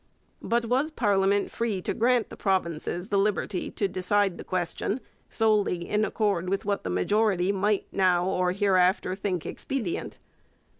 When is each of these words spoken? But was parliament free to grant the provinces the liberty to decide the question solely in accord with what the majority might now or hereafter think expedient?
But 0.41 0.65
was 0.65 0.89
parliament 0.89 1.51
free 1.51 1.79
to 1.83 1.93
grant 1.93 2.29
the 2.31 2.35
provinces 2.35 3.09
the 3.09 3.19
liberty 3.19 3.69
to 3.69 3.87
decide 3.87 4.39
the 4.39 4.43
question 4.43 4.99
solely 5.29 5.87
in 5.87 6.03
accord 6.03 6.49
with 6.49 6.65
what 6.65 6.83
the 6.83 6.89
majority 6.89 7.51
might 7.51 7.85
now 7.91 8.25
or 8.27 8.51
hereafter 8.51 9.13
think 9.13 9.45
expedient? 9.45 10.17